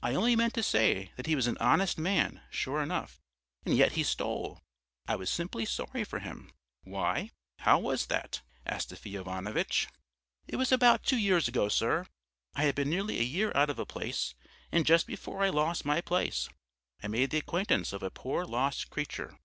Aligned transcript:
I 0.00 0.14
only 0.14 0.36
meant 0.36 0.54
to 0.54 0.62
say 0.62 1.10
that 1.16 1.26
he 1.26 1.34
was 1.34 1.48
an 1.48 1.56
honest 1.58 1.98
man, 1.98 2.40
sure 2.50 2.80
enough, 2.84 3.18
and 3.64 3.76
yet 3.76 3.94
he 3.94 4.04
stole. 4.04 4.62
I 5.08 5.16
was 5.16 5.28
simply 5.28 5.64
sorry 5.64 6.04
for 6.04 6.20
him." 6.20 6.52
"Why, 6.84 7.32
how 7.58 7.80
was 7.80 8.06
that, 8.06 8.42
Astafy 8.64 9.16
Ivanovitch?" 9.16 9.88
"It 10.46 10.54
was 10.54 10.70
about 10.70 11.02
two 11.02 11.16
years 11.18 11.48
ago, 11.48 11.68
sir. 11.68 12.06
I 12.54 12.62
had 12.62 12.76
been 12.76 12.90
nearly 12.90 13.18
a 13.18 13.24
year 13.24 13.50
out 13.56 13.68
of 13.68 13.80
a 13.80 13.84
place, 13.86 14.34
and 14.70 14.86
just 14.86 15.04
before 15.04 15.42
I 15.42 15.48
lost 15.48 15.84
my 15.84 16.00
place 16.00 16.48
I 17.02 17.08
made 17.08 17.30
the 17.30 17.38
acquaintance 17.38 17.92
of 17.92 18.04
a 18.04 18.08
poor 18.12 18.44
lost 18.44 18.88
creature. 18.88 19.36